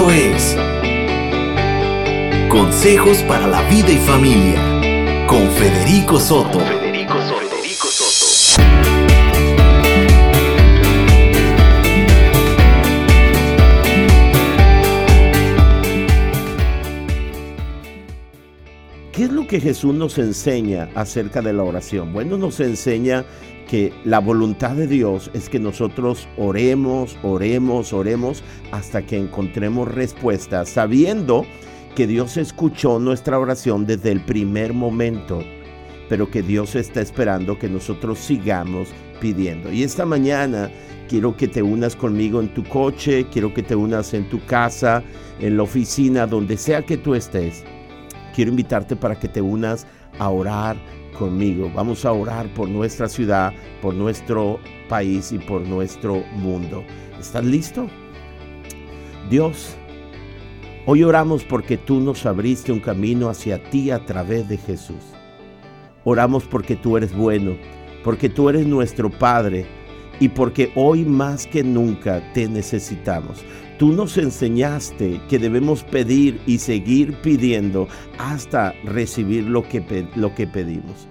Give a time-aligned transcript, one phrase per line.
[0.00, 0.56] Esto es
[2.48, 6.58] Consejos para la vida y familia con Federico Soto.
[6.58, 8.62] Federico Soto.
[19.12, 22.14] ¿Qué es lo que Jesús nos enseña acerca de la oración?
[22.14, 23.26] Bueno, nos enseña
[23.70, 30.66] que la voluntad de Dios es que nosotros oremos, oremos, oremos hasta que encontremos respuesta,
[30.66, 31.46] sabiendo
[31.94, 35.44] que Dios escuchó nuestra oración desde el primer momento,
[36.08, 38.88] pero que Dios está esperando que nosotros sigamos
[39.20, 39.70] pidiendo.
[39.70, 40.68] Y esta mañana
[41.08, 45.04] quiero que te unas conmigo en tu coche, quiero que te unas en tu casa,
[45.38, 47.62] en la oficina, donde sea que tú estés.
[48.34, 49.86] Quiero invitarte para que te unas
[50.18, 50.76] a orar
[51.18, 51.70] conmigo.
[51.74, 56.84] Vamos a orar por nuestra ciudad, por nuestro país y por nuestro mundo.
[57.18, 57.86] ¿Estás listo?
[59.28, 59.76] Dios,
[60.86, 65.04] hoy oramos porque tú nos abriste un camino hacia ti a través de Jesús.
[66.04, 67.56] Oramos porque tú eres bueno,
[68.02, 69.66] porque tú eres nuestro Padre
[70.18, 73.44] y porque hoy más que nunca te necesitamos.
[73.80, 80.46] Tú nos enseñaste que debemos pedir y seguir pidiendo hasta recibir lo que, lo que
[80.46, 81.08] pedimos.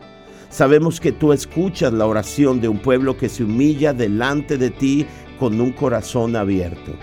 [0.52, 5.08] Sabemos que tú escuchas la oración de un pueblo que se humilla delante de ti
[5.40, 6.96] con un corazón abierto.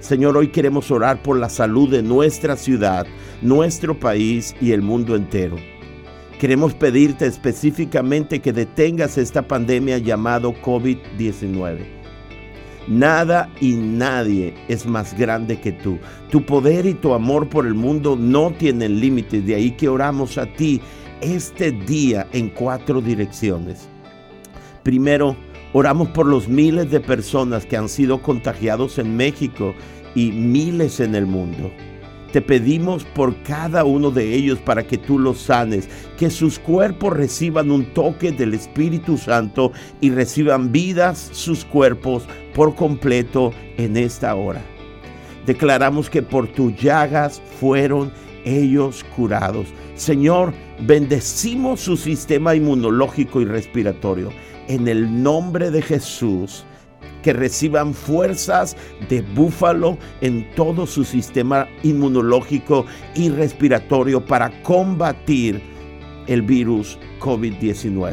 [0.00, 3.06] Señor, hoy queremos orar por la salud de nuestra ciudad,
[3.42, 5.54] nuestro país y el mundo entero.
[6.40, 12.03] Queremos pedirte específicamente que detengas esta pandemia llamado COVID-19
[12.86, 15.98] Nada y nadie es más grande que tú.
[16.30, 19.46] Tu poder y tu amor por el mundo no tienen límites.
[19.46, 20.80] De ahí que oramos a ti
[21.20, 23.88] este día en cuatro direcciones.
[24.82, 25.34] Primero,
[25.72, 29.74] oramos por los miles de personas que han sido contagiados en México
[30.14, 31.70] y miles en el mundo.
[32.34, 37.12] Te pedimos por cada uno de ellos para que tú los sanes, que sus cuerpos
[37.12, 44.34] reciban un toque del Espíritu Santo y reciban vidas sus cuerpos por completo en esta
[44.34, 44.60] hora.
[45.46, 48.10] Declaramos que por tus llagas fueron
[48.44, 49.68] ellos curados.
[49.94, 54.30] Señor, bendecimos su sistema inmunológico y respiratorio.
[54.66, 56.64] En el nombre de Jesús,
[57.24, 58.76] que reciban fuerzas
[59.08, 65.62] de búfalo en todo su sistema inmunológico y respiratorio para combatir
[66.26, 68.12] el virus COVID-19.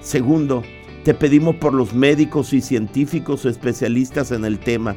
[0.00, 0.64] Segundo,
[1.04, 4.96] te pedimos por los médicos y científicos especialistas en el tema.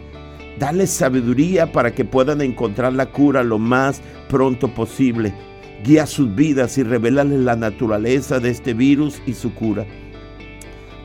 [0.58, 5.32] Dale sabiduría para que puedan encontrar la cura lo más pronto posible.
[5.84, 9.86] Guía sus vidas y revelales la naturaleza de este virus y su cura.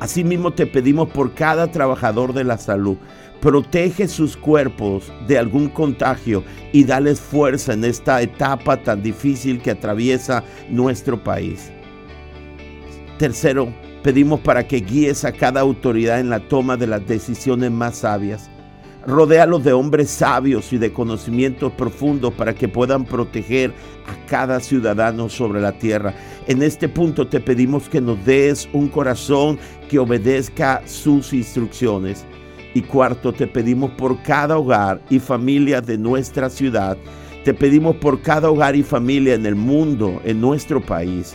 [0.02, 2.96] Asimismo te pedimos por cada trabajador de la salud,
[3.40, 6.42] protege sus cuerpos de algún contagio
[6.72, 11.70] y dales fuerza en esta etapa tan difícil que atraviesa nuestro país.
[13.16, 17.98] Tercero, pedimos para que guíes a cada autoridad en la toma de las decisiones más
[17.98, 18.50] sabias.
[19.06, 23.72] Rodéalos de hombres sabios y de conocimientos profundos para que puedan proteger
[24.06, 26.14] a cada ciudadano sobre la tierra.
[26.46, 29.58] En este punto te pedimos que nos des un corazón
[29.90, 32.24] que obedezca sus instrucciones.
[32.74, 36.96] Y cuarto, te pedimos por cada hogar y familia de nuestra ciudad.
[37.44, 41.34] Te pedimos por cada hogar y familia en el mundo, en nuestro país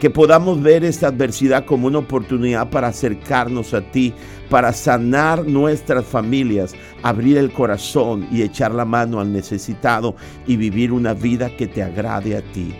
[0.00, 4.14] que podamos ver esta adversidad como una oportunidad para acercarnos a ti,
[4.48, 10.14] para sanar nuestras familias, abrir el corazón y echar la mano al necesitado
[10.46, 12.72] y vivir una vida que te agrade a ti.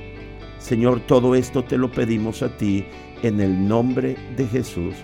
[0.59, 2.85] Señor, todo esto te lo pedimos a ti
[3.23, 4.95] en el nombre de Jesús.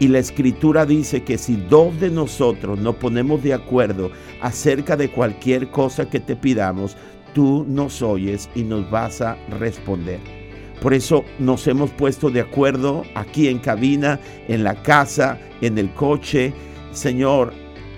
[0.00, 4.10] Y la escritura dice que si dos de nosotros nos ponemos de acuerdo
[4.40, 6.96] acerca de cualquier cosa que te pidamos,
[7.32, 10.43] tú nos oyes y nos vas a responder.
[10.80, 15.92] Por eso nos hemos puesto de acuerdo aquí en cabina, en la casa, en el
[15.94, 16.52] coche,
[16.92, 17.52] Señor,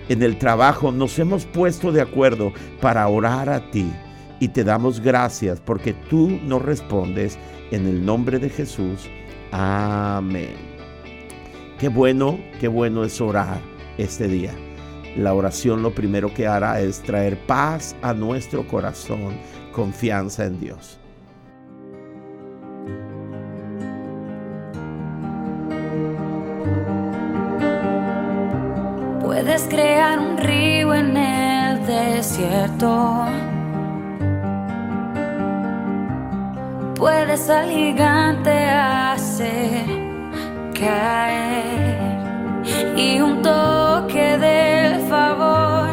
[0.09, 0.91] en el trabajo.
[0.91, 3.91] Nos hemos puesto de acuerdo para orar a ti.
[4.39, 7.37] Y te damos gracias porque tú nos respondes
[7.71, 9.09] en el nombre de Jesús.
[9.51, 10.55] Amén.
[11.79, 13.59] Qué bueno, qué bueno es orar
[13.97, 14.53] este día.
[15.15, 19.37] La oración lo primero que hará es traer paz a nuestro corazón,
[19.71, 20.99] confianza en Dios.
[29.27, 33.25] Puedes crear un río en el desierto.
[36.95, 39.85] Puedes al gigante hacer
[40.79, 41.97] caer
[42.95, 45.89] y un toque del favor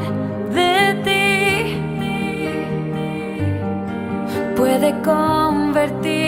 [0.55, 1.77] de ti
[4.55, 6.24] puede convertir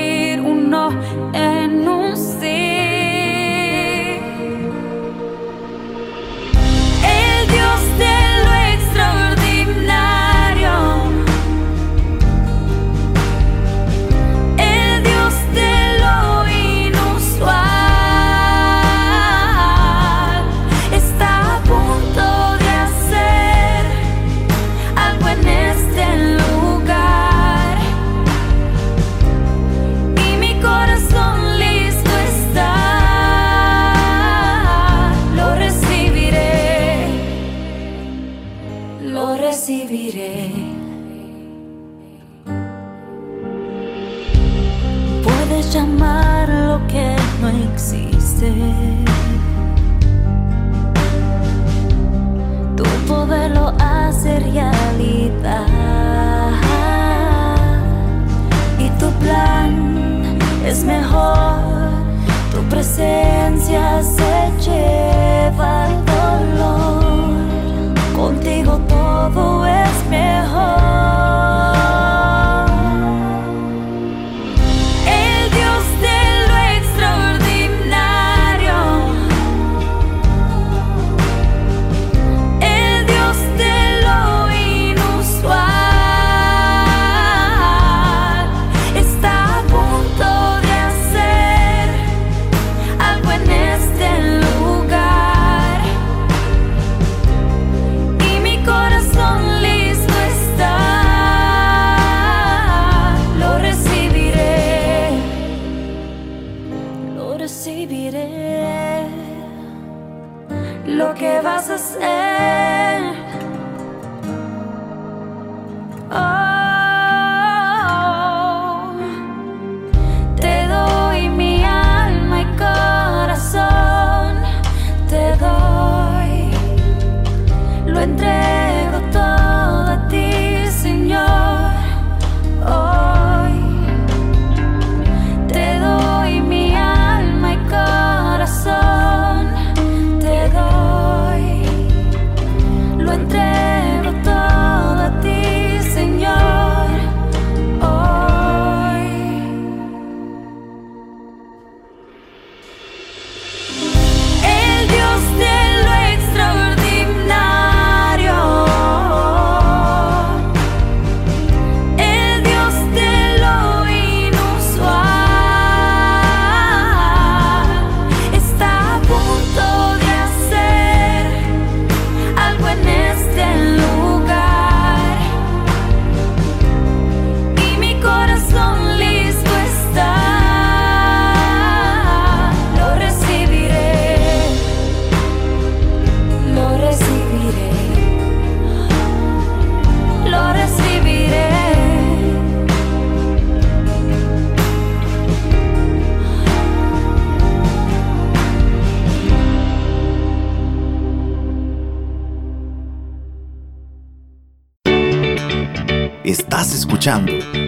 [63.68, 64.15] gracias.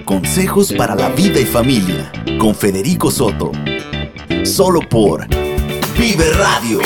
[0.04, 3.52] Consejos para la Vida y Familia con Federico Soto.
[4.44, 5.28] Solo por
[5.96, 6.80] Vive Radio.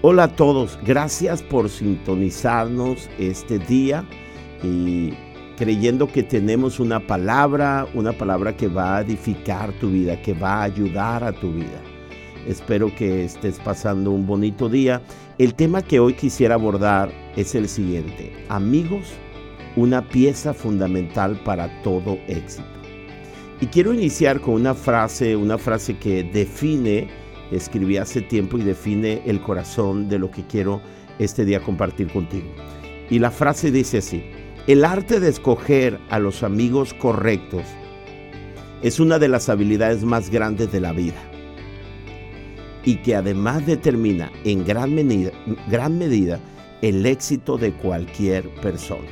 [0.00, 4.08] Hola a todos, gracias por sintonizarnos este día
[4.62, 5.12] y
[5.58, 10.54] creyendo que tenemos una palabra, una palabra que va a edificar tu vida, que va
[10.54, 11.82] a ayudar a tu vida.
[12.46, 15.00] Espero que estés pasando un bonito día.
[15.38, 18.32] El tema que hoy quisiera abordar es el siguiente.
[18.48, 19.14] Amigos,
[19.76, 22.68] una pieza fundamental para todo éxito.
[23.60, 27.08] Y quiero iniciar con una frase, una frase que define,
[27.50, 30.82] escribí hace tiempo y define el corazón de lo que quiero
[31.18, 32.48] este día compartir contigo.
[33.08, 34.22] Y la frase dice así,
[34.66, 37.62] el arte de escoger a los amigos correctos
[38.82, 41.33] es una de las habilidades más grandes de la vida
[42.84, 45.30] y que además determina en gran medida,
[45.68, 46.40] gran medida
[46.82, 49.08] el éxito de cualquier persona.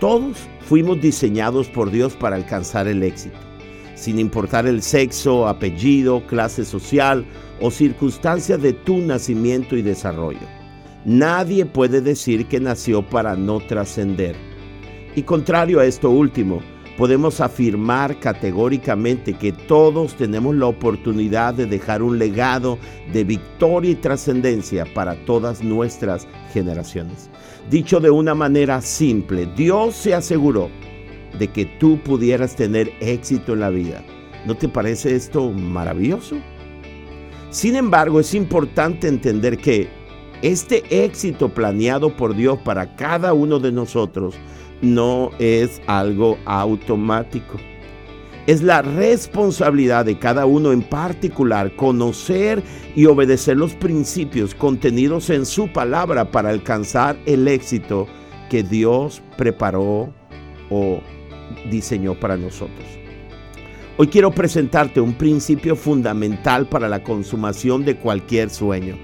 [0.00, 3.38] Todos fuimos diseñados por Dios para alcanzar el éxito,
[3.94, 7.24] sin importar el sexo, apellido, clase social
[7.60, 10.40] o circunstancias de tu nacimiento y desarrollo.
[11.04, 14.34] Nadie puede decir que nació para no trascender.
[15.14, 16.60] Y contrario a esto último,
[17.02, 22.78] podemos afirmar categóricamente que todos tenemos la oportunidad de dejar un legado
[23.12, 27.28] de victoria y trascendencia para todas nuestras generaciones.
[27.68, 30.70] Dicho de una manera simple, Dios se aseguró
[31.40, 34.04] de que tú pudieras tener éxito en la vida.
[34.46, 36.36] ¿No te parece esto maravilloso?
[37.50, 39.88] Sin embargo, es importante entender que
[40.40, 44.36] este éxito planeado por Dios para cada uno de nosotros
[44.82, 47.58] no es algo automático.
[48.46, 52.62] Es la responsabilidad de cada uno en particular conocer
[52.96, 58.08] y obedecer los principios contenidos en su palabra para alcanzar el éxito
[58.50, 60.12] que Dios preparó
[60.70, 61.00] o
[61.70, 62.86] diseñó para nosotros.
[63.96, 68.96] Hoy quiero presentarte un principio fundamental para la consumación de cualquier sueño.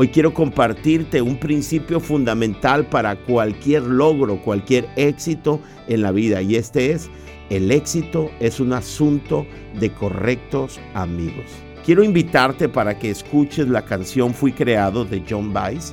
[0.00, 6.54] Hoy quiero compartirte un principio fundamental para cualquier logro, cualquier éxito en la vida y
[6.54, 7.10] este es,
[7.50, 9.44] el éxito es un asunto
[9.80, 11.46] de correctos amigos.
[11.84, 15.92] Quiero invitarte para que escuches la canción Fui creado de John Baez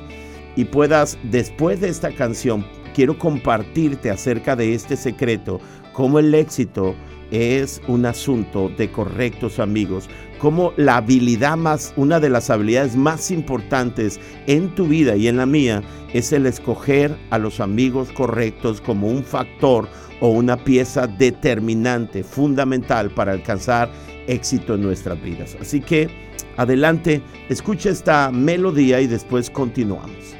[0.54, 5.60] y puedas, después de esta canción, quiero compartirte acerca de este secreto,
[5.92, 6.94] cómo el éxito
[7.32, 13.30] es un asunto de correctos amigos, como la habilidad más, una de las habilidades más
[13.30, 18.80] importantes en tu vida y en la mía es el escoger a los amigos correctos
[18.80, 19.88] como un factor
[20.20, 23.90] o una pieza determinante, fundamental para alcanzar
[24.26, 25.56] éxito en nuestras vidas.
[25.60, 26.08] Así que
[26.56, 30.36] adelante, escucha esta melodía y después continuamos.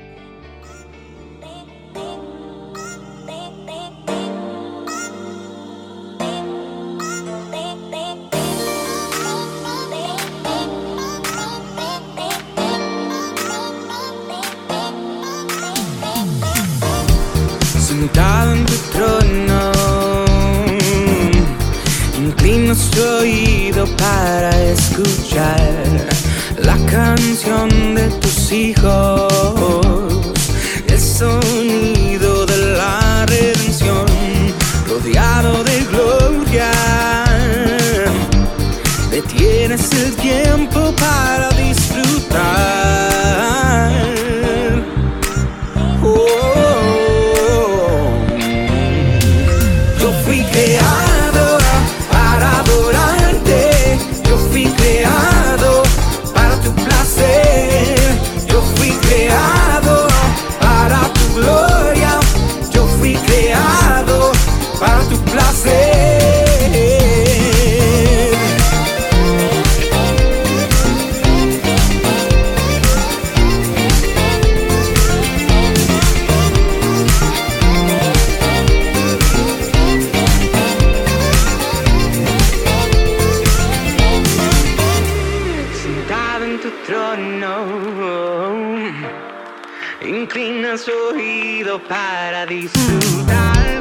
[91.89, 93.81] Para disfrutar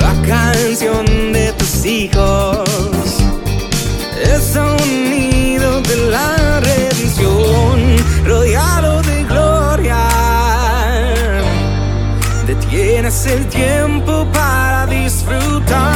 [0.00, 2.68] la canción de tus hijos.
[4.22, 10.08] El sonido de la redención, rodeado de gloria.
[12.46, 15.95] Detienes el tiempo para disfrutar.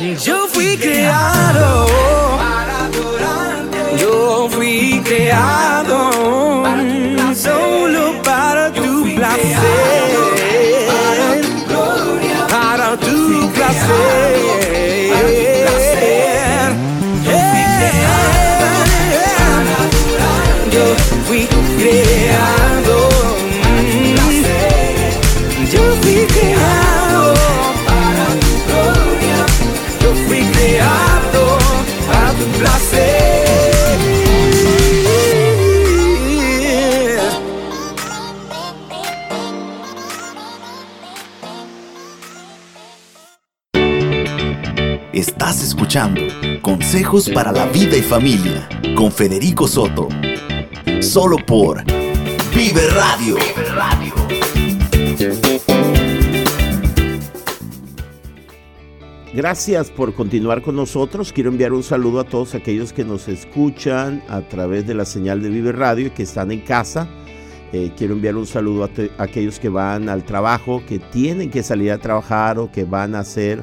[0.00, 1.86] Yo fui creado
[2.36, 3.96] para adorarte.
[3.96, 5.73] Yo fui creado.
[46.60, 50.08] Consejos para la vida y familia con Federico Soto.
[51.00, 51.84] Solo por
[52.52, 53.36] Vive Radio.
[59.32, 61.32] Gracias por continuar con nosotros.
[61.32, 65.40] Quiero enviar un saludo a todos aquellos que nos escuchan a través de la señal
[65.42, 67.08] de Vive Radio y que están en casa.
[67.72, 71.92] Eh, quiero enviar un saludo a aquellos que van al trabajo, que tienen que salir
[71.92, 73.62] a trabajar o que van a hacer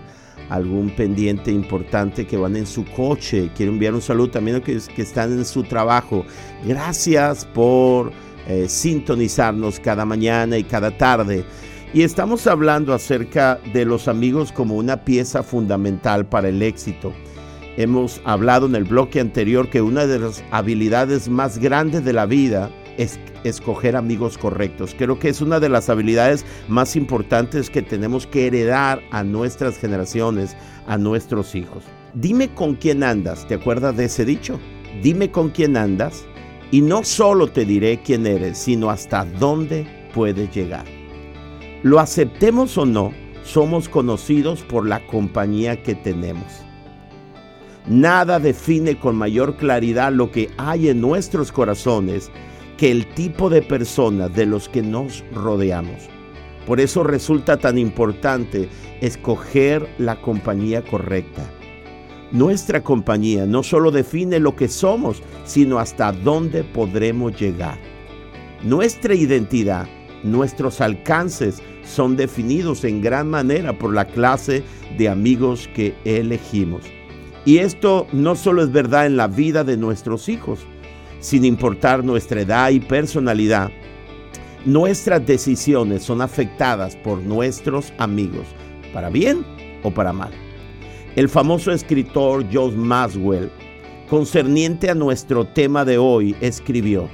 [0.51, 3.49] algún pendiente importante, que van en su coche.
[3.55, 6.25] Quiero enviar un saludo también a aquellos que están en su trabajo.
[6.65, 8.11] Gracias por
[8.47, 11.45] eh, sintonizarnos cada mañana y cada tarde.
[11.93, 17.13] Y estamos hablando acerca de los amigos como una pieza fundamental para el éxito.
[17.77, 22.25] Hemos hablado en el bloque anterior que una de las habilidades más grandes de la
[22.25, 22.69] vida
[23.01, 24.95] es escoger amigos correctos.
[24.97, 29.77] Creo que es una de las habilidades más importantes que tenemos que heredar a nuestras
[29.77, 30.55] generaciones,
[30.87, 31.83] a nuestros hijos.
[32.13, 34.59] Dime con quién andas, ¿te acuerdas de ese dicho?
[35.01, 36.25] Dime con quién andas
[36.69, 40.85] y no solo te diré quién eres, sino hasta dónde puedes llegar.
[41.83, 43.11] Lo aceptemos o no,
[43.43, 46.45] somos conocidos por la compañía que tenemos.
[47.87, 52.29] Nada define con mayor claridad lo que hay en nuestros corazones
[52.81, 56.09] que el tipo de personas de los que nos rodeamos.
[56.65, 58.69] Por eso resulta tan importante
[59.01, 61.43] escoger la compañía correcta.
[62.31, 67.77] Nuestra compañía no solo define lo que somos, sino hasta dónde podremos llegar.
[68.63, 69.87] Nuestra identidad,
[70.23, 74.63] nuestros alcances son definidos en gran manera por la clase
[74.97, 76.81] de amigos que elegimos.
[77.45, 80.65] Y esto no solo es verdad en la vida de nuestros hijos,
[81.21, 83.71] sin importar nuestra edad y personalidad.
[84.65, 88.45] Nuestras decisiones son afectadas por nuestros amigos,
[88.93, 89.45] para bien
[89.83, 90.31] o para mal.
[91.15, 93.49] El famoso escritor John Maswell,
[94.09, 97.09] concerniente a nuestro tema de hoy, escribió,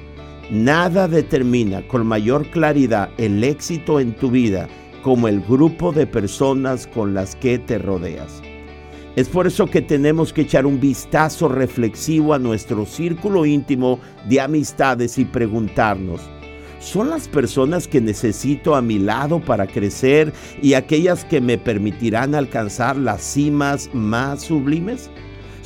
[0.50, 4.68] Nada determina con mayor claridad el éxito en tu vida
[5.04, 8.42] como el grupo de personas con las que te rodeas.
[9.18, 14.00] Es por eso que tenemos que echar un vistazo reflexivo a nuestro círculo íntimo
[14.30, 16.22] de amistades y preguntarnos,
[16.80, 22.36] ¿son las personas que necesito a mi lado para crecer y aquellas que me permitirán
[22.36, 25.10] alcanzar las cimas más sublimes?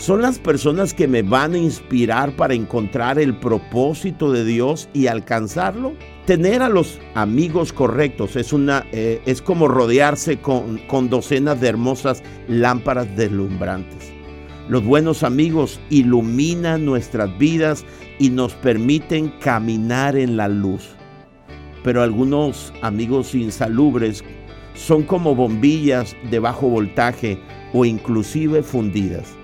[0.02, 5.06] ¿Son las personas que me van a inspirar para encontrar el propósito de Dios y
[5.06, 5.94] alcanzarlo?
[6.26, 11.68] Tener a los amigos correctos es, una, eh, es como rodearse con, con docenas de
[11.68, 14.12] hermosas lámparas deslumbrantes.
[14.70, 17.86] Los buenos amigos iluminan nuestras vidas
[18.18, 20.96] y nos permiten caminar en la luz.
[21.84, 24.24] Pero algunos amigos insalubres
[24.74, 27.38] son como bombillas de bajo voltaje
[27.72, 29.38] o inclusive fundidas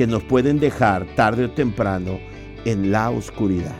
[0.00, 2.18] que nos pueden dejar tarde o temprano
[2.64, 3.76] en la oscuridad.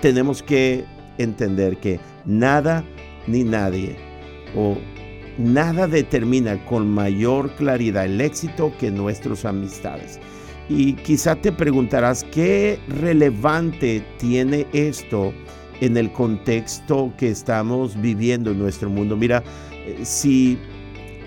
[0.00, 0.84] Tenemos que
[1.16, 2.82] entender que nada
[3.28, 3.94] ni nadie
[4.56, 4.76] o
[5.38, 10.18] nada determina con mayor claridad el éxito que nuestras amistades.
[10.68, 15.32] Y quizá te preguntarás qué relevante tiene esto
[15.80, 19.16] en el contexto que estamos viviendo en nuestro mundo.
[19.16, 19.44] Mira,
[19.86, 20.58] eh, si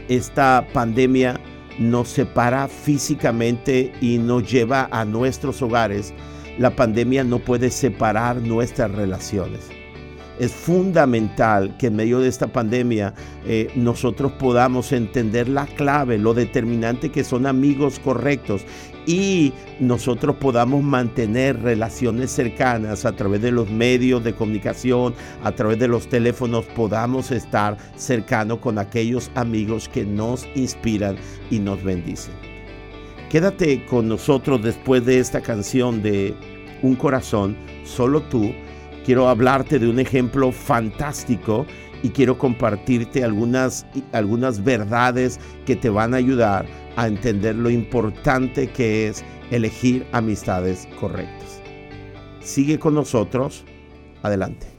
[0.10, 1.40] esta pandemia
[1.80, 6.14] nos separa físicamente y nos lleva a nuestros hogares,
[6.58, 9.70] la pandemia no puede separar nuestras relaciones.
[10.40, 13.14] Es fundamental que en medio de esta pandemia
[13.46, 18.66] eh, nosotros podamos entender la clave, lo determinante que son amigos correctos
[19.06, 25.14] y nosotros podamos mantener relaciones cercanas a través de los medios de comunicación,
[25.44, 31.18] a través de los teléfonos, podamos estar cercanos con aquellos amigos que nos inspiran
[31.50, 32.34] y nos bendicen.
[33.30, 36.36] Quédate con nosotros después de esta canción de
[36.84, 38.54] Un corazón, solo tú.
[39.06, 41.66] Quiero hablarte de un ejemplo fantástico
[42.04, 48.68] y quiero compartirte algunas, algunas verdades que te van a ayudar a entender lo importante
[48.68, 51.62] que es elegir amistades correctas.
[52.42, 53.66] Sigue con nosotros.
[54.22, 54.73] Adelante.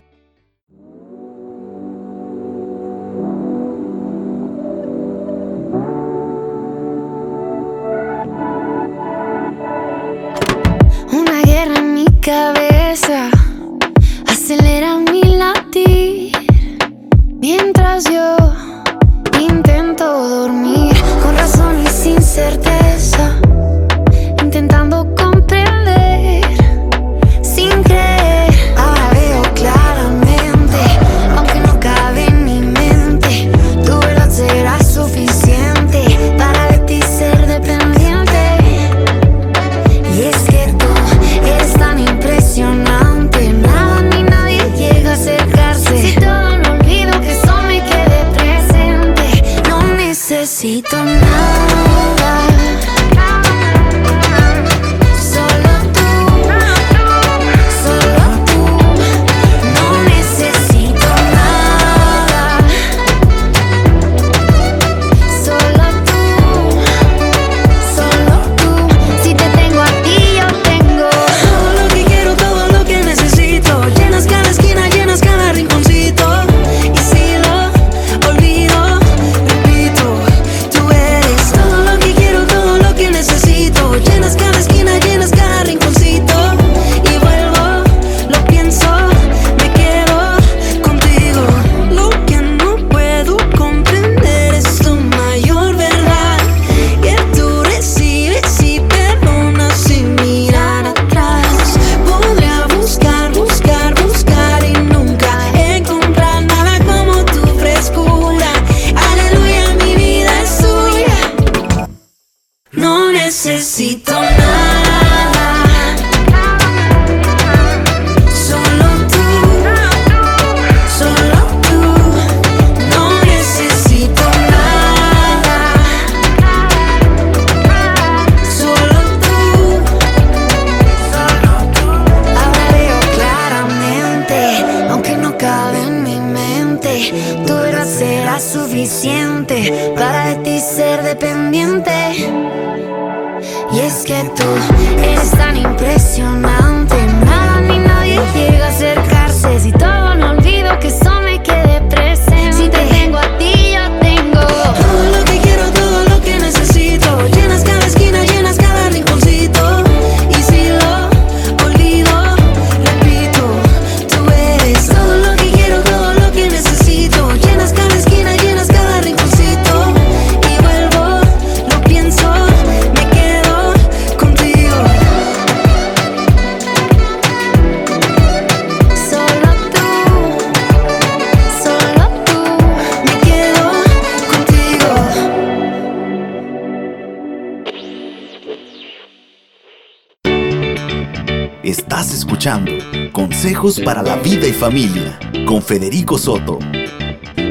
[192.12, 192.70] Escuchando
[193.12, 196.58] Consejos para la vida y familia con Federico Soto.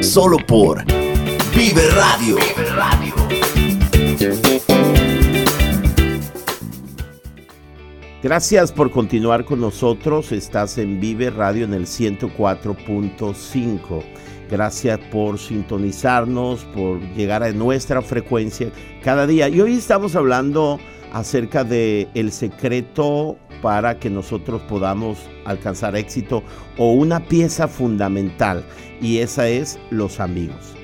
[0.00, 0.84] Solo por
[1.54, 2.36] Vive Radio.
[8.22, 10.30] Gracias por continuar con nosotros.
[10.30, 14.04] Estás en Vive Radio en el 104.5.
[14.48, 18.70] Gracias por sintonizarnos, por llegar a nuestra frecuencia
[19.02, 19.48] cada día.
[19.48, 20.78] Y hoy estamos hablando
[21.14, 26.42] acerca de el secreto para que nosotros podamos alcanzar éxito
[26.76, 28.64] o una pieza fundamental
[29.00, 30.74] y esa es los amigos.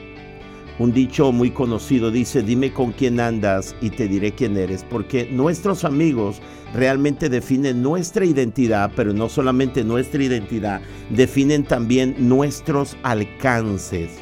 [0.79, 5.29] Un dicho muy conocido dice, dime con quién andas y te diré quién eres, porque
[5.31, 6.41] nuestros amigos
[6.73, 14.13] realmente definen nuestra identidad, pero no solamente nuestra identidad, definen también nuestros alcances.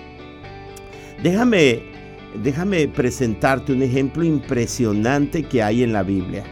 [1.23, 1.98] Déjame,
[2.43, 6.45] déjame presentarte un ejemplo impresionante que hay en la Biblia.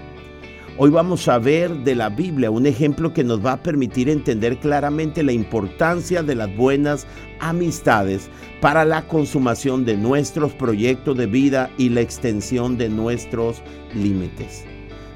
[0.79, 4.59] Hoy vamos a ver de la Biblia un ejemplo que nos va a permitir entender
[4.59, 7.07] claramente la importancia de las buenas
[7.41, 8.29] amistades
[8.61, 13.63] para la consumación de nuestros proyectos de vida y la extensión de nuestros
[13.95, 14.65] límites.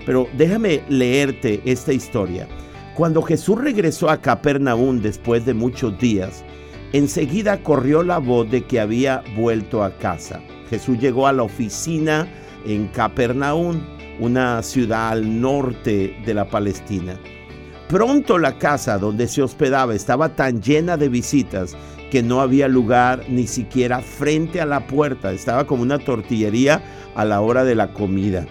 [0.07, 2.49] Pero déjame leerte esta historia.
[2.97, 6.43] Cuando Jesús regresó a Capernaum después de muchos días,
[6.93, 10.41] enseguida corrió la voz de que había vuelto a casa.
[10.69, 12.29] Jesús llegó a la oficina
[12.67, 13.81] en Capernaum,
[14.19, 17.19] una ciudad al norte de la Palestina.
[17.89, 21.77] Pronto la casa donde se hospedaba estaba tan llena de visitas
[22.11, 25.33] que no había lugar ni siquiera frente a la puerta.
[25.33, 26.83] Estaba como una tortillería
[27.15, 28.47] a la hora de la comida.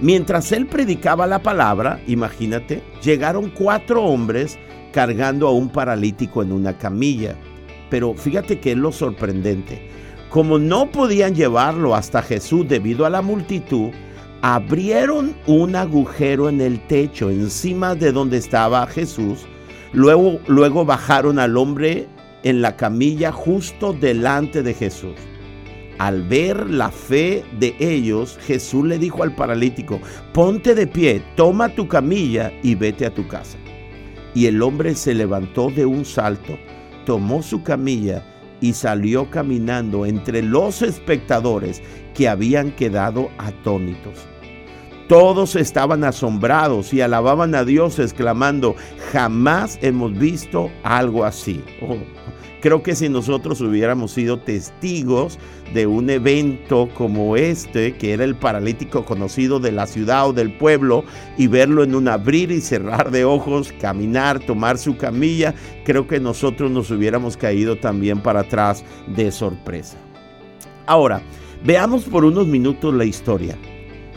[0.00, 4.58] Mientras él predicaba la palabra, imagínate, llegaron cuatro hombres
[4.96, 7.36] cargando a un paralítico en una camilla.
[7.90, 9.90] Pero fíjate que es lo sorprendente.
[10.30, 13.90] Como no podían llevarlo hasta Jesús debido a la multitud,
[14.40, 19.44] abrieron un agujero en el techo encima de donde estaba Jesús.
[19.92, 22.06] Luego, luego bajaron al hombre
[22.42, 25.16] en la camilla justo delante de Jesús.
[25.98, 30.00] Al ver la fe de ellos, Jesús le dijo al paralítico,
[30.32, 33.58] ponte de pie, toma tu camilla y vete a tu casa.
[34.36, 36.58] Y el hombre se levantó de un salto,
[37.06, 38.22] tomó su camilla
[38.60, 41.82] y salió caminando entre los espectadores
[42.14, 44.28] que habían quedado atónitos.
[45.08, 48.76] Todos estaban asombrados y alababan a Dios exclamando,
[49.10, 51.64] jamás hemos visto algo así.
[51.80, 51.96] Oh,
[52.60, 55.38] Creo que si nosotros hubiéramos sido testigos
[55.74, 60.56] de un evento como este, que era el paralítico conocido de la ciudad o del
[60.56, 61.04] pueblo,
[61.36, 66.18] y verlo en un abrir y cerrar de ojos, caminar, tomar su camilla, creo que
[66.18, 69.98] nosotros nos hubiéramos caído también para atrás de sorpresa.
[70.86, 71.20] Ahora,
[71.64, 73.56] veamos por unos minutos la historia.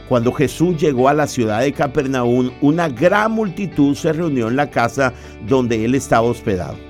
[0.07, 4.71] Cuando Jesús llegó a la ciudad de Capernaum, una gran multitud se reunió en la
[4.71, 5.13] casa
[5.47, 6.88] donde él estaba hospedado.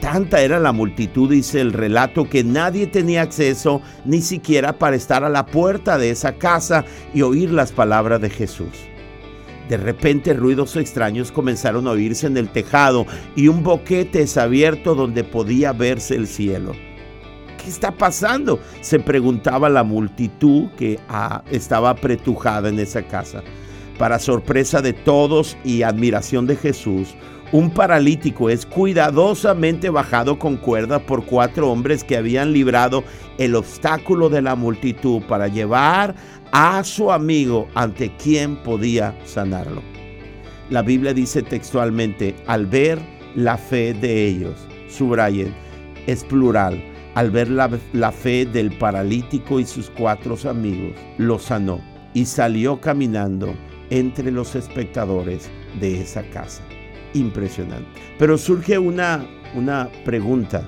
[0.00, 5.24] Tanta era la multitud, dice el relato, que nadie tenía acceso ni siquiera para estar
[5.24, 8.72] a la puerta de esa casa y oír las palabras de Jesús.
[9.68, 14.94] De repente ruidos extraños comenzaron a oírse en el tejado y un boquete es abierto
[14.94, 16.72] donde podía verse el cielo.
[17.62, 18.58] ¿Qué está pasando?
[18.80, 23.42] Se preguntaba la multitud que ah, estaba apretujada en esa casa.
[23.98, 27.14] Para sorpresa de todos y admiración de Jesús,
[27.52, 33.02] un paralítico es cuidadosamente bajado con cuerda por cuatro hombres que habían librado
[33.38, 36.14] el obstáculo de la multitud para llevar
[36.52, 39.82] a su amigo ante quien podía sanarlo.
[40.68, 43.00] La Biblia dice textualmente, al ver
[43.34, 44.54] la fe de ellos,
[44.88, 45.52] subrayen,
[46.06, 46.80] es plural,
[47.16, 51.80] al ver la, la fe del paralítico y sus cuatro amigos, lo sanó
[52.14, 53.54] y salió caminando
[53.90, 56.62] entre los espectadores de esa casa
[57.14, 57.88] impresionante.
[58.18, 60.66] Pero surge una, una pregunta.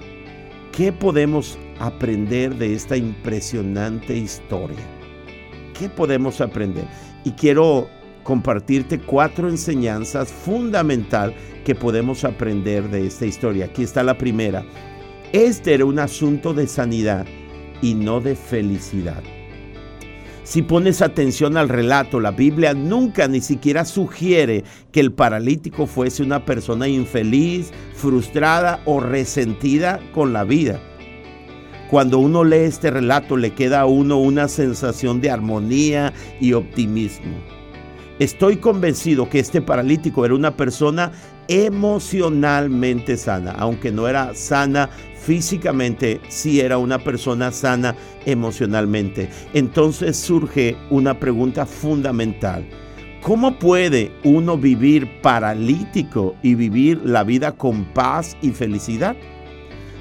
[0.72, 4.84] ¿Qué podemos aprender de esta impresionante historia?
[5.78, 6.84] ¿Qué podemos aprender?
[7.24, 7.88] Y quiero
[8.22, 13.66] compartirte cuatro enseñanzas fundamental que podemos aprender de esta historia.
[13.66, 14.64] Aquí está la primera.
[15.32, 17.26] Este era un asunto de sanidad
[17.80, 19.22] y no de felicidad.
[20.44, 26.22] Si pones atención al relato, la Biblia nunca ni siquiera sugiere que el paralítico fuese
[26.22, 30.80] una persona infeliz, frustrada o resentida con la vida.
[31.90, 37.61] Cuando uno lee este relato le queda a uno una sensación de armonía y optimismo.
[38.18, 41.12] Estoy convencido que este paralítico era una persona
[41.48, 44.90] emocionalmente sana, aunque no era sana
[45.22, 47.94] físicamente, sí era una persona sana
[48.26, 49.28] emocionalmente.
[49.54, 52.68] Entonces surge una pregunta fundamental.
[53.22, 59.16] ¿Cómo puede uno vivir paralítico y vivir la vida con paz y felicidad?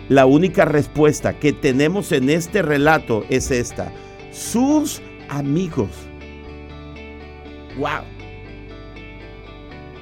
[0.09, 3.91] La única respuesta que tenemos en este relato es esta.
[4.31, 6.10] Sus amigos.
[7.77, 8.03] ¡Wow!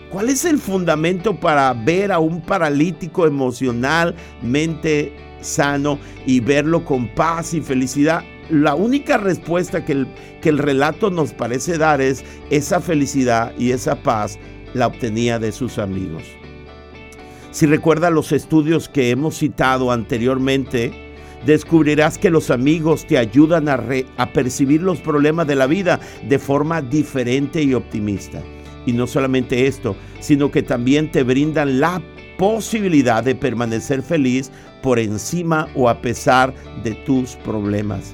[0.09, 7.53] ¿Cuál es el fundamento para ver a un paralítico emocionalmente sano y verlo con paz
[7.53, 8.23] y felicidad?
[8.49, 10.07] La única respuesta que el,
[10.41, 14.39] que el relato nos parece dar es esa felicidad y esa paz
[14.73, 16.23] la obtenía de sus amigos.
[17.51, 21.08] Si recuerda los estudios que hemos citado anteriormente,
[21.45, 26.81] descubrirás que los amigos te ayudan a, percibir los problemas de la vida de forma
[26.81, 28.41] diferente y optimista.
[28.85, 32.01] Y no solamente esto, sino que también te brindan la
[32.37, 38.13] posibilidad de permanecer feliz por encima o a pesar de tus problemas.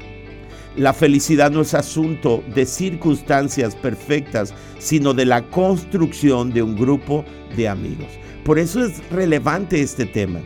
[0.75, 7.23] La felicidad no es asunto de circunstancias perfectas, sino de la construcción de un grupo
[7.55, 8.07] de amigos.
[8.43, 10.41] Por eso es relevante este tema,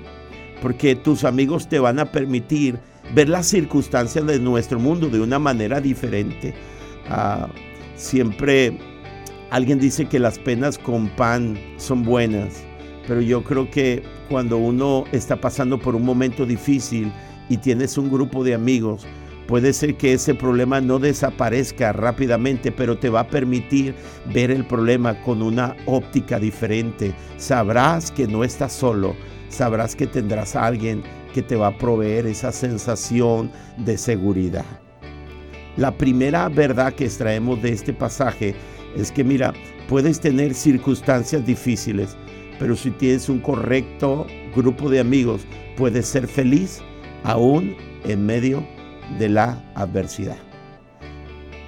[0.61, 2.79] porque tus amigos te van a permitir
[3.13, 6.53] ver las circunstancias de nuestro mundo de una manera diferente.
[7.09, 7.47] Ah,
[7.95, 8.77] siempre
[9.51, 12.63] Alguien dice que las penas con pan son buenas,
[13.07, 17.11] pero yo creo que cuando uno está pasando por un momento difícil
[17.49, 19.07] y tienes un grupo de amigos,
[19.47, 23.95] puede ser que ese problema no desaparezca rápidamente, pero te va a permitir
[24.31, 27.15] ver el problema con una óptica diferente.
[27.37, 29.15] Sabrás que no estás solo,
[29.49, 34.65] sabrás que tendrás alguien que te va a proveer esa sensación de seguridad.
[35.77, 38.55] La primera verdad que extraemos de este pasaje
[38.95, 39.53] es que mira,
[39.87, 42.17] puedes tener circunstancias difíciles,
[42.57, 45.45] pero si tienes un correcto grupo de amigos,
[45.77, 46.81] puedes ser feliz
[47.23, 48.65] aún en medio
[49.17, 50.37] de la adversidad.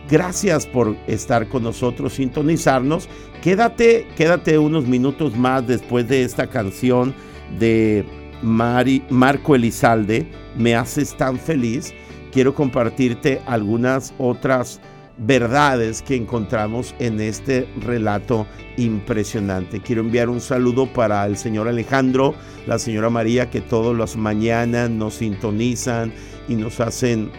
[0.10, 3.08] Gracias por estar con nosotros, sintonizarnos.
[3.42, 7.14] Quédate, quédate unos minutos más después de esta canción
[7.60, 8.06] de
[8.42, 11.94] Marco Elizalde, Me haces tan feliz.
[12.32, 14.82] Quiero compartirte algunas otras
[15.18, 19.80] verdades que encontramos en este relato impresionante.
[19.80, 22.34] Quiero enviar un saludo para el señor Alejandro,
[22.66, 26.12] la señora María, que todas las mañanas nos sintonizan
[26.48, 27.30] y nos hacen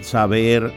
[0.00, 0.72] saber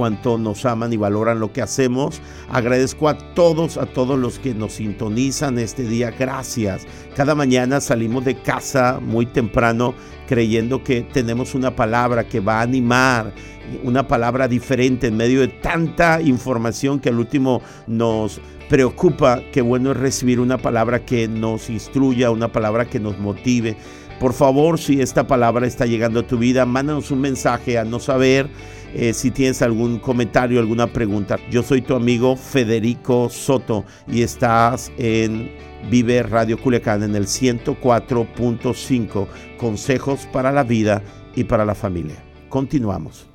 [0.00, 2.22] cuánto nos aman y valoran lo que hacemos.
[2.48, 6.10] Agradezco a todos, a todos los que nos sintonizan este día.
[6.18, 6.86] Gracias.
[7.14, 9.92] Cada mañana salimos de casa muy temprano
[10.26, 13.34] creyendo que tenemos una palabra que va a animar,
[13.82, 19.42] una palabra diferente en medio de tanta información que al último nos preocupa.
[19.52, 23.76] Qué bueno es recibir una palabra que nos instruya, una palabra que nos motive.
[24.18, 28.00] Por favor, si esta palabra está llegando a tu vida, mándanos un mensaje a no
[28.00, 28.48] saber
[28.94, 31.38] eh, si tienes algún comentario, alguna pregunta.
[31.50, 35.50] Yo soy tu amigo Federico Soto y estás en
[35.90, 39.26] Vive Radio Culiacán en el 104.5,
[39.58, 41.02] consejos para la vida
[41.34, 42.16] y para la familia.
[42.48, 43.29] Continuamos.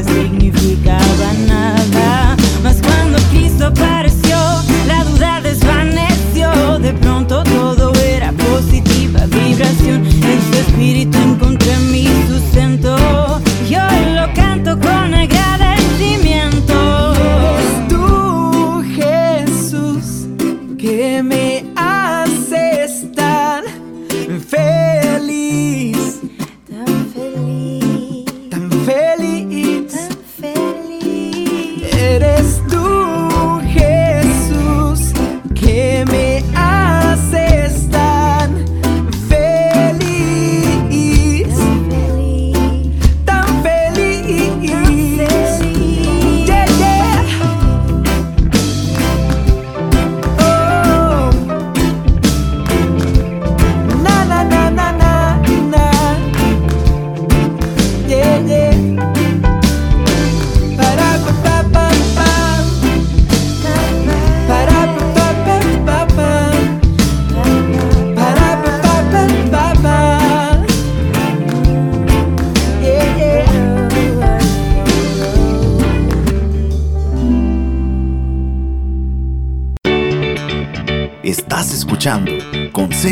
[0.00, 0.16] Eres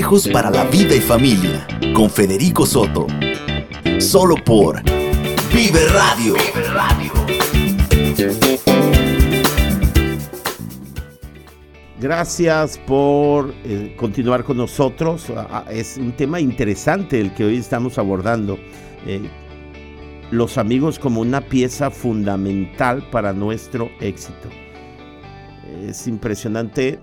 [0.09, 3.07] Consejos para la vida y familia con Federico Soto.
[3.99, 4.83] Solo por
[5.53, 6.35] Vive Radio.
[12.01, 15.27] Gracias por eh, continuar con nosotros.
[15.37, 18.59] Ah, ah, es un tema interesante el que hoy estamos abordando.
[19.07, 19.29] Eh,
[20.31, 24.49] los amigos como una pieza fundamental para nuestro éxito.
[25.87, 26.99] Es impresionante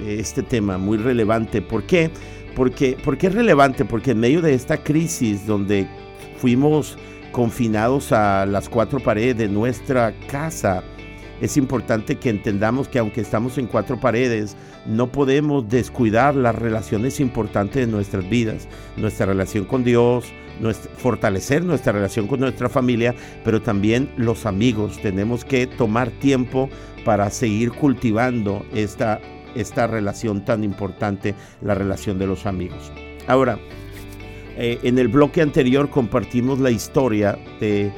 [0.00, 1.62] eh, este tema, muy relevante.
[1.62, 2.10] ¿Por qué?
[2.54, 3.84] Porque, ¿Por qué es relevante?
[3.84, 5.86] Porque en medio de esta crisis donde
[6.38, 6.96] fuimos
[7.32, 10.82] confinados a las cuatro paredes de nuestra casa,
[11.40, 17.20] es importante que entendamos que aunque estamos en cuatro paredes, no podemos descuidar las relaciones
[17.20, 20.32] importantes de nuestras vidas, nuestra relación con Dios,
[20.96, 25.00] fortalecer nuestra relación con nuestra familia, pero también los amigos.
[25.00, 26.68] Tenemos que tomar tiempo
[27.04, 29.20] para seguir cultivando esta,
[29.60, 32.92] esta relación tan importante, la relación de los amigos.
[33.26, 33.58] Ahora,
[34.56, 37.92] eh, en el bloque anterior compartimos la historia de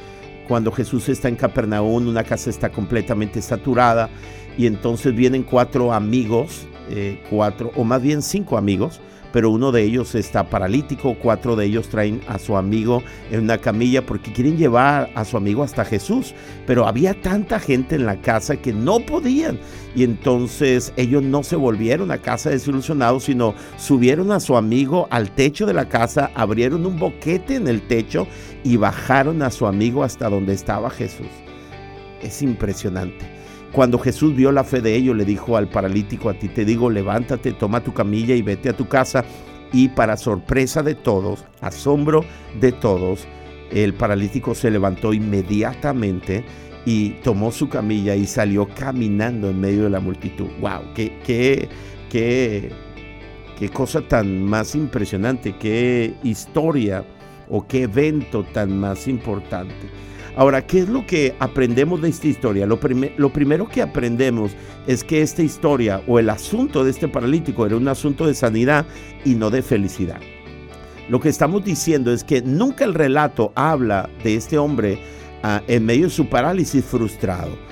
[0.47, 4.09] cuando Jesús está en Capernaum, una casa está completamente saturada
[4.57, 8.99] y entonces vienen cuatro amigos, eh, cuatro o más bien cinco amigos,
[9.31, 13.57] pero uno de ellos está paralítico, cuatro de ellos traen a su amigo en una
[13.57, 16.33] camilla porque quieren llevar a su amigo hasta Jesús,
[16.67, 19.59] pero había tanta gente en la casa que no podían
[19.95, 25.31] y entonces ellos no se volvieron a casa desilusionados, sino subieron a su amigo al
[25.31, 28.27] techo de la casa, abrieron un boquete en el techo
[28.63, 31.27] y bajaron a su amigo hasta donde estaba Jesús.
[32.21, 33.40] Es impresionante.
[33.71, 36.89] Cuando Jesús vio la fe de ellos, le dijo al paralítico, a ti te digo,
[36.89, 39.23] levántate, toma tu camilla y vete a tu casa.
[39.71, 42.25] Y para sorpresa de todos, asombro
[42.59, 43.25] de todos,
[43.71, 46.43] el paralítico se levantó inmediatamente
[46.85, 50.47] y tomó su camilla y salió caminando en medio de la multitud.
[50.59, 50.93] ¡Wow!
[50.93, 51.69] ¡Qué, qué,
[52.09, 52.73] qué,
[53.57, 55.55] qué cosa tan más impresionante!
[55.57, 57.05] ¡Qué historia
[57.49, 59.89] o qué evento tan más importante!
[60.35, 62.65] Ahora, ¿qué es lo que aprendemos de esta historia?
[62.65, 64.51] Lo, primero que aprendemos
[64.87, 68.85] es que esta historia o el asunto de este paralítico era un asunto de sanidad
[69.25, 70.21] y no de felicidad.
[71.09, 74.99] Lo que estamos diciendo es que nunca el relato habla de este hombre
[75.43, 77.70] ah, en medio de su parálisis frustrado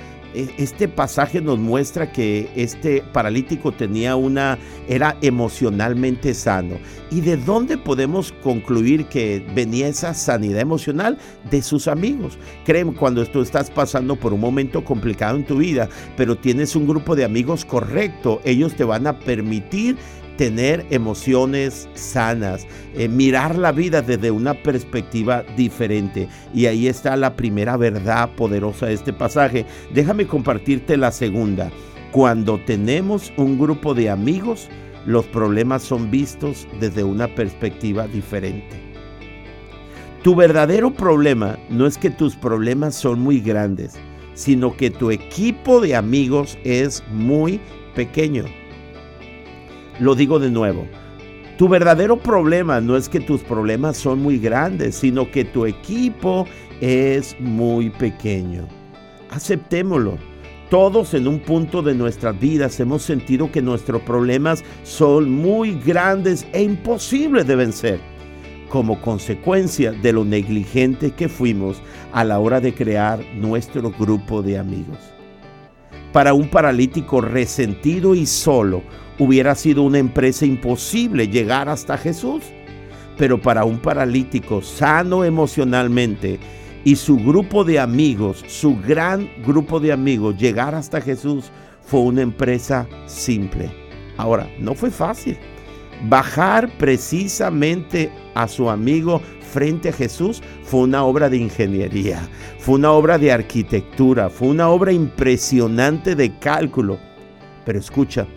[0.57, 6.77] este pasaje nos muestra que este paralítico tenía una era emocionalmente sano.
[7.11, 11.17] ¿Y de dónde podemos concluir que venía esa sanidad emocional?
[11.49, 12.37] De sus amigos.
[12.65, 16.87] Creen cuando tú estás pasando por un momento complicado en tu vida, pero tienes un
[16.87, 19.97] grupo de amigos correcto, ellos te van a permitir
[20.39, 22.65] tener emociones sanas,
[22.95, 26.29] eh, mirar la vida desde una perspectiva diferente.
[26.53, 29.65] Y ahí está la primera verdad poderosa de este pasaje.
[29.93, 31.69] Déjame compartirte la segunda.
[32.13, 34.69] Cuando tenemos un grupo de amigos,
[35.05, 38.77] los problemas son vistos desde una perspectiva diferente.
[40.23, 43.95] Tu verdadero problema no es que tus problemas son muy grandes,
[44.35, 47.59] sino que tu equipo de amigos es muy
[47.93, 48.45] pequeño.
[49.99, 50.87] Lo digo de nuevo.
[51.57, 56.47] Tu verdadero problema no es que tus problemas son muy grandes, sino que tu equipo
[56.79, 58.65] es muy pequeño.
[59.29, 60.17] Aceptémoslo.
[60.69, 66.47] Todos en un punto de nuestras vidas hemos sentido que nuestros problemas son muy grandes
[66.53, 67.99] e imposibles de vencer,
[68.69, 71.81] como consecuencia de lo negligente que fuimos
[72.13, 75.18] a la hora de crear nuestro grupo de amigos.
[76.12, 78.82] Para un paralítico resentido y solo,
[79.20, 82.43] hubiera sido una empresa imposible llegar hasta Jesús.
[83.18, 86.39] Pero para un paralítico sano emocionalmente
[86.84, 91.51] y su grupo de amigos, su gran grupo de amigos, llegar hasta Jesús
[91.82, 93.70] fue una empresa simple.
[94.18, 95.38] Ahora, no fue fácil.
[96.07, 102.21] Bajar precisamente a su amigo frente a Jesús fue una obra de ingeniería,
[102.59, 106.99] fue una obra de arquitectura, fue una obra impresionante de cálculo.
[107.65, 108.27] Pero escucha,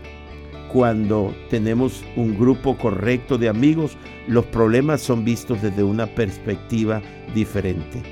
[0.72, 3.96] cuando tenemos un grupo correcto de amigos,
[4.26, 7.02] los problemas son vistos desde una perspectiva
[7.34, 8.02] diferente.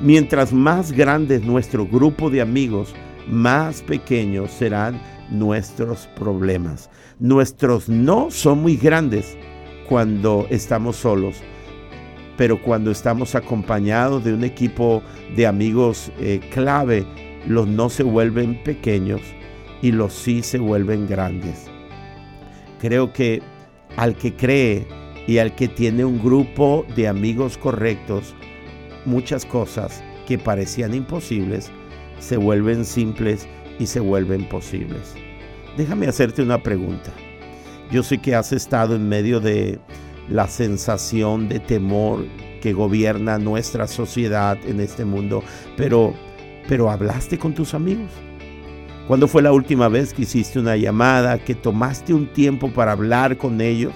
[0.00, 2.94] Mientras más grande es nuestro grupo de amigos,
[3.28, 5.00] más pequeños serán
[5.30, 6.90] nuestros problemas.
[7.18, 9.36] Nuestros no son muy grandes
[9.88, 11.36] cuando estamos solos,
[12.36, 15.02] pero cuando estamos acompañados de un equipo
[15.36, 17.06] de amigos eh, clave,
[17.46, 19.20] los no se vuelven pequeños
[19.82, 21.66] y los sí se vuelven grandes.
[22.80, 23.42] Creo que
[23.96, 24.86] al que cree
[25.26, 28.34] y al que tiene un grupo de amigos correctos,
[29.04, 31.70] muchas cosas que parecían imposibles
[32.18, 35.14] se vuelven simples y se vuelven posibles.
[35.76, 37.10] Déjame hacerte una pregunta.
[37.90, 39.80] Yo sé que has estado en medio de
[40.28, 42.26] la sensación de temor
[42.60, 45.42] que gobierna nuestra sociedad en este mundo,
[45.76, 46.14] pero,
[46.68, 48.10] pero hablaste con tus amigos.
[49.08, 53.36] ¿Cuándo fue la última vez que hiciste una llamada, que tomaste un tiempo para hablar
[53.36, 53.92] con ellos?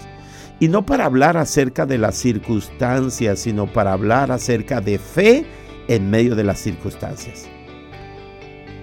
[0.59, 5.47] Y no para hablar acerca de las circunstancias, sino para hablar acerca de fe
[5.87, 7.49] en medio de las circunstancias.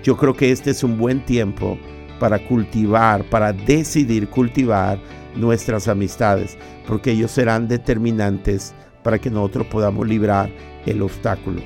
[0.04, 1.78] Yo creo que este es un buen tiempo
[2.24, 4.98] para cultivar, para decidir cultivar
[5.36, 6.58] nuestras amistades,
[6.88, 10.50] porque ellos serán determinantes para que nosotros podamos librar
[10.86, 11.62] el obstáculo.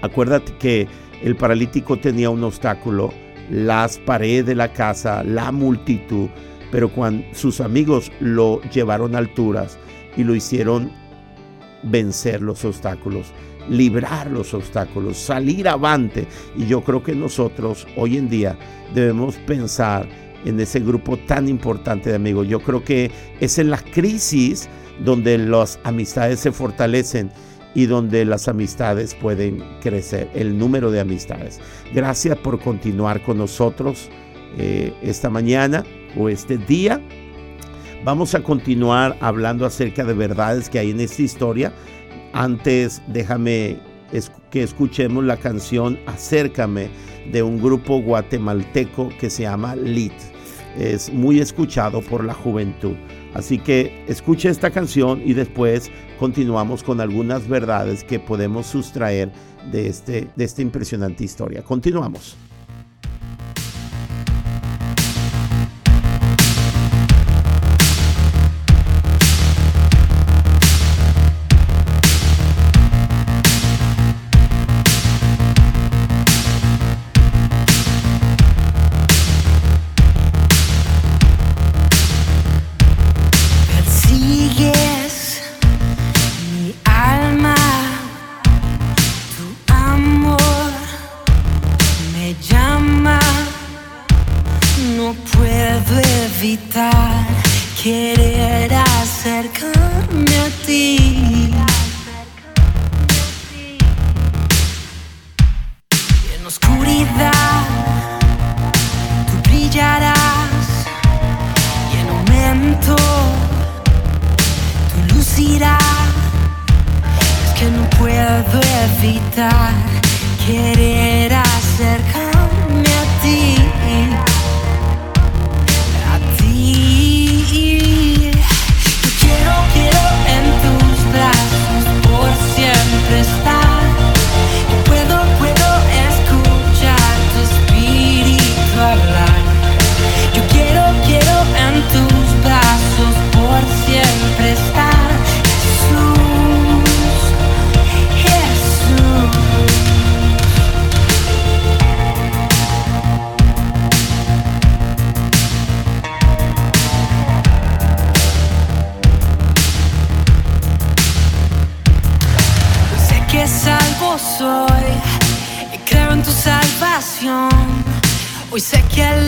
[0.00, 0.88] Acuérdate que
[1.22, 3.12] el paralítico tenía un obstáculo,
[3.50, 6.30] las paredes de la casa, la multitud,
[6.72, 9.78] pero cuando sus amigos lo llevaron a alturas
[10.16, 10.90] y lo hicieron
[11.82, 13.26] vencer los obstáculos,
[13.68, 16.26] librar los obstáculos, salir avante.
[16.56, 18.58] Y yo creo que nosotros hoy en día
[18.94, 20.08] debemos pensar
[20.44, 22.48] en ese grupo tan importante de amigos.
[22.48, 23.10] Yo creo que
[23.40, 24.68] es en la crisis
[25.04, 27.30] donde las amistades se fortalecen
[27.74, 31.60] y donde las amistades pueden crecer, el número de amistades.
[31.92, 34.08] Gracias por continuar con nosotros
[34.56, 35.84] eh, esta mañana
[36.16, 37.02] o este día.
[38.02, 41.74] Vamos a continuar hablando acerca de verdades que hay en esta historia.
[42.36, 43.78] Antes déjame
[44.50, 46.90] que escuchemos la canción Acércame
[47.32, 50.12] de un grupo guatemalteco que se llama LIT.
[50.78, 52.94] Es muy escuchado por la juventud.
[53.32, 59.32] Así que escuche esta canción y después continuamos con algunas verdades que podemos sustraer
[59.72, 61.62] de, este, de esta impresionante historia.
[61.62, 62.36] Continuamos.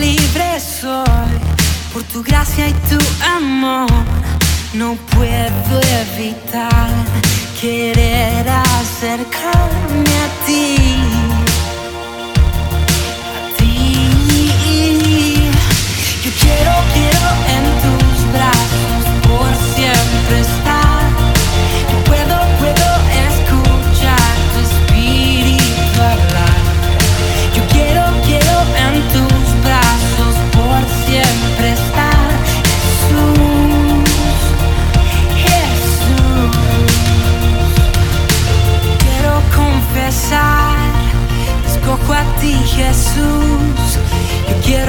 [0.09, 1.33] libre soy
[1.93, 2.97] por tu gracia y tu
[3.37, 3.89] amor.
[4.73, 6.89] No puedo evitar
[7.59, 10.75] querer acercarme a ti.
[13.35, 13.73] A ti.
[16.23, 17.58] Yo quiero, quiero.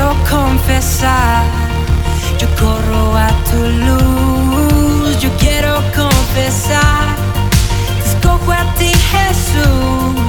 [0.01, 1.45] quiero confesar,
[2.39, 7.17] yo corro a tu luz, yo quiero confesar,
[8.03, 10.20] te escojo a ti Jesús.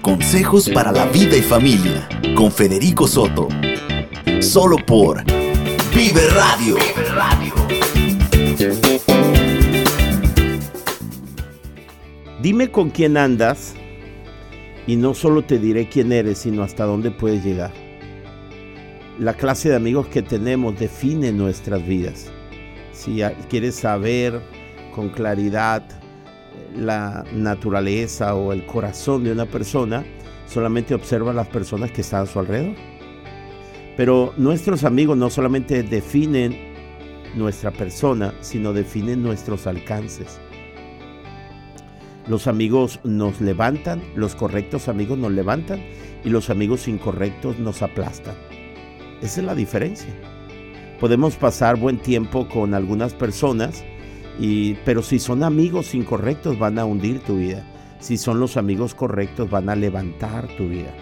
[0.00, 3.48] Consejos para la Vida y Familia con Federico Soto.
[4.40, 5.22] Solo por
[5.94, 6.76] Vive Radio.
[12.40, 13.74] Dime con quién andas
[14.86, 17.74] y no solo te diré quién eres, sino hasta dónde puedes llegar.
[19.18, 22.32] La clase de amigos que tenemos define nuestras vidas.
[22.92, 23.20] Si
[23.50, 24.40] quieres saber
[24.94, 26.05] con claridad
[26.76, 30.04] la naturaleza o el corazón de una persona,
[30.46, 32.74] solamente observa las personas que están a su alrededor.
[33.96, 36.74] Pero nuestros amigos no solamente definen
[37.34, 40.38] nuestra persona, sino definen nuestros alcances.
[42.28, 45.80] Los amigos nos levantan, los correctos amigos nos levantan
[46.24, 48.34] y los amigos incorrectos nos aplastan.
[49.22, 50.12] Esa es la diferencia.
[51.00, 53.84] Podemos pasar buen tiempo con algunas personas,
[54.38, 57.64] y, pero si son amigos incorrectos van a hundir tu vida.
[58.00, 60.94] Si son los amigos correctos van a levantar tu vida.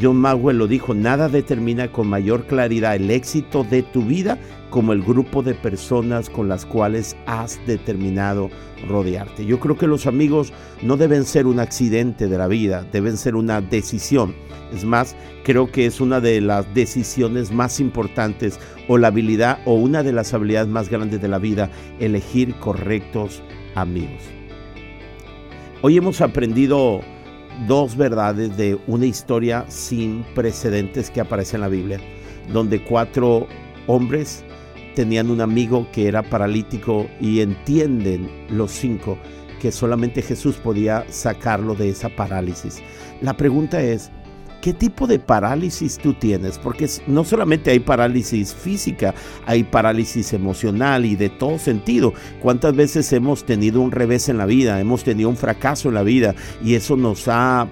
[0.00, 4.38] John Maxwell lo dijo, nada determina con mayor claridad el éxito de tu vida
[4.70, 8.50] como el grupo de personas con las cuales has determinado
[8.88, 9.46] rodearte.
[9.46, 13.36] Yo creo que los amigos no deben ser un accidente de la vida, deben ser
[13.36, 14.34] una decisión.
[14.72, 15.14] Es más,
[15.44, 20.12] creo que es una de las decisiones más importantes o la habilidad o una de
[20.12, 21.70] las habilidades más grandes de la vida,
[22.00, 23.42] elegir correctos
[23.76, 24.22] amigos.
[25.82, 27.02] Hoy hemos aprendido
[27.66, 32.00] dos verdades de una historia sin precedentes que aparece en la Biblia,
[32.52, 33.46] donde cuatro
[33.86, 34.44] hombres
[34.94, 39.18] tenían un amigo que era paralítico y entienden los cinco
[39.60, 42.82] que solamente Jesús podía sacarlo de esa parálisis.
[43.22, 44.10] La pregunta es,
[44.64, 46.56] ¿qué tipo de parálisis tú tienes?
[46.56, 52.14] Porque no solamente hay parálisis física, hay parálisis emocional y de todo sentido.
[52.40, 56.02] ¿Cuántas veces hemos tenido un revés en la vida, hemos tenido un fracaso en la
[56.02, 56.34] vida
[56.64, 57.68] y eso nos ha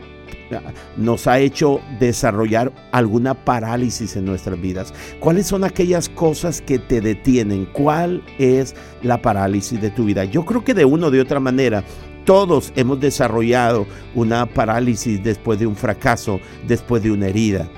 [0.99, 4.93] nos ha hecho desarrollar alguna parálisis en nuestras vidas.
[5.19, 7.65] ¿Cuáles son aquellas cosas que te detienen?
[7.73, 10.27] ¿Cuál es la parálisis de tu vida?
[10.27, 11.85] Yo creo que de una o de otra manera
[12.25, 17.69] todos hemos desarrollado una parálisis después de un fracaso, después de una herida.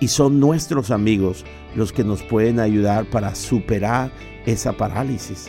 [0.00, 4.10] Y son nuestros amigos los que nos pueden ayudar para superar
[4.46, 5.48] esa parálisis.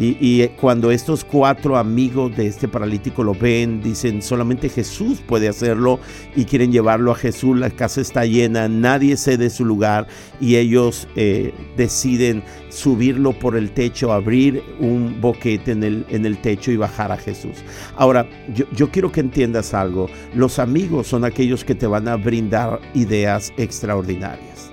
[0.00, 5.46] Y, eh, cuando estos cuatro amigos de este paralítico lo ven, dicen, solamente Jesús puede
[5.46, 6.00] hacerlo
[6.34, 10.06] y quieren llevarlo a Jesús, la casa está llena, nadie cede su lugar
[10.40, 16.38] y ellos eh, deciden subirlo por el techo, abrir un boquete en el, en el
[16.40, 17.58] techo y bajar a Jesús.
[17.94, 22.16] Ahora, yo, yo quiero que entiendas algo, los amigos son aquellos que te van a
[22.16, 24.69] brindar ideas extraordinarias.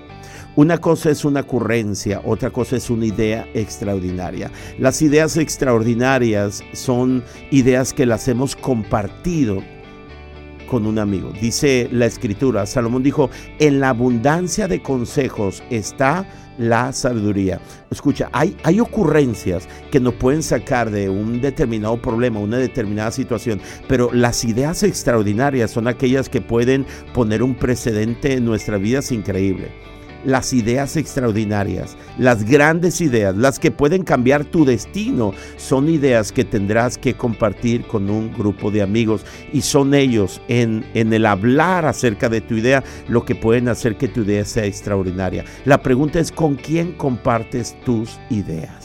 [0.58, 4.50] Una cosa es una ocurrencia, otra cosa es una idea extraordinaria.
[4.80, 9.62] Las ideas extraordinarias son ideas que las hemos compartido
[10.68, 11.30] con un amigo.
[11.40, 13.30] Dice la escritura, Salomón dijo,
[13.60, 16.28] en la abundancia de consejos está
[16.58, 17.60] la sabiduría.
[17.92, 23.60] Escucha, hay, hay ocurrencias que nos pueden sacar de un determinado problema, una determinada situación,
[23.86, 26.84] pero las ideas extraordinarias son aquellas que pueden
[27.14, 29.70] poner un precedente en nuestra vida increíble
[30.24, 36.44] las ideas extraordinarias, las grandes ideas, las que pueden cambiar tu destino, son ideas que
[36.44, 41.86] tendrás que compartir con un grupo de amigos y son ellos en, en el hablar
[41.86, 45.44] acerca de tu idea lo que pueden hacer que tu idea sea extraordinaria.
[45.64, 48.77] La pregunta es, ¿con quién compartes tus ideas?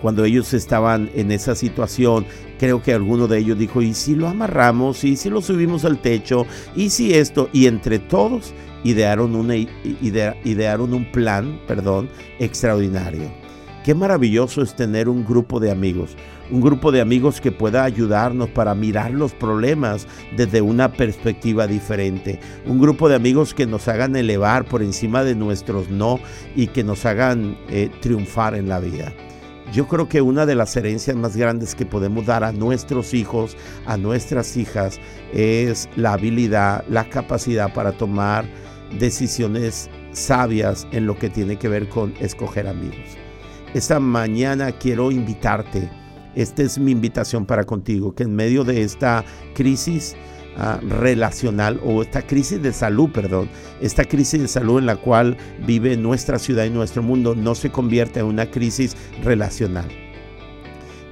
[0.00, 2.26] Cuando ellos estaban en esa situación,
[2.58, 5.04] creo que alguno de ellos dijo, ¿y si lo amarramos?
[5.04, 6.46] ¿Y si lo subimos al techo?
[6.74, 7.48] ¿Y si esto?
[7.52, 9.50] Y entre todos idearon,
[10.44, 13.30] idearon un plan perdón, extraordinario.
[13.84, 16.14] Qué maravilloso es tener un grupo de amigos,
[16.50, 22.38] un grupo de amigos que pueda ayudarnos para mirar los problemas desde una perspectiva diferente,
[22.66, 26.20] un grupo de amigos que nos hagan elevar por encima de nuestros no
[26.54, 29.14] y que nos hagan eh, triunfar en la vida.
[29.72, 33.56] Yo creo que una de las herencias más grandes que podemos dar a nuestros hijos,
[33.86, 34.98] a nuestras hijas,
[35.32, 38.44] es la habilidad, la capacidad para tomar
[38.98, 43.16] decisiones sabias en lo que tiene que ver con escoger amigos.
[43.72, 45.88] Esta mañana quiero invitarte,
[46.34, 50.16] esta es mi invitación para contigo, que en medio de esta crisis
[50.56, 53.48] ah, relacional o esta crisis de salud, perdón,
[53.80, 55.36] esta crisis de salud en la cual
[55.66, 59.88] vive nuestra ciudad y nuestro mundo no se convierta en una crisis relacional.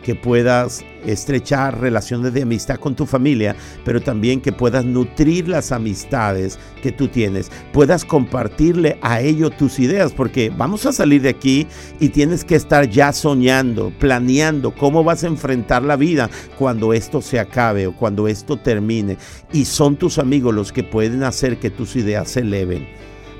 [0.03, 5.73] Que puedas estrechar relaciones de amistad con tu familia, pero también que puedas nutrir las
[5.73, 11.31] amistades que tú tienes, puedas compartirle a ellos tus ideas, porque vamos a salir de
[11.31, 11.67] aquí
[12.01, 17.21] y tienes que estar ya soñando, planeando cómo vas a enfrentar la vida cuando esto
[17.21, 19.17] se acabe o cuando esto termine.
[19.53, 22.87] Y son tus amigos los que pueden hacer que tus ideas se eleven.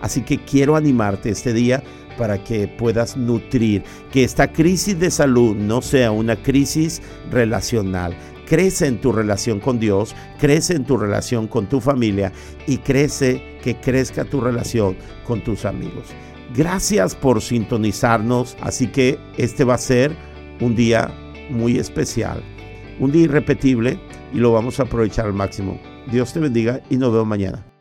[0.01, 1.83] Así que quiero animarte este día
[2.19, 7.01] para que puedas nutrir, que esta crisis de salud no sea una crisis
[7.31, 8.15] relacional.
[8.47, 12.33] Crece en tu relación con Dios, crece en tu relación con tu familia
[12.67, 14.97] y crece que crezca tu relación
[15.27, 16.07] con tus amigos.
[16.55, 20.17] Gracias por sintonizarnos, así que este va a ser
[20.61, 21.13] un día
[21.51, 22.43] muy especial,
[22.99, 23.99] un día irrepetible
[24.33, 25.79] y lo vamos a aprovechar al máximo.
[26.11, 27.78] Dios te bendiga y nos vemos mañana.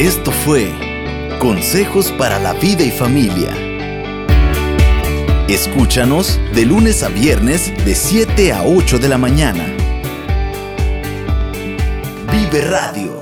[0.00, 0.72] Esto fue
[1.38, 3.50] Consejos para la Vida y Familia.
[5.46, 9.66] Escúchanos de lunes a viernes de 7 a 8 de la mañana.
[12.32, 13.19] Vive Radio